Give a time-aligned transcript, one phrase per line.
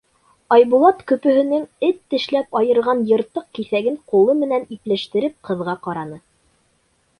[0.55, 6.21] Айбулат көпөһөнөң эт тешләп айырған йыртыҡ киҫәген ҡулы менән ипләштереп ҡыҙға ҡараны.